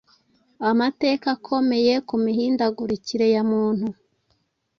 [0.69, 3.87] Amateka akomeye ku mihindagurikire ya muntu